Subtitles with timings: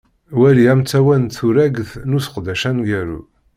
[0.39, 3.21] Wali amtawa n turagt n useqdac aneggaru.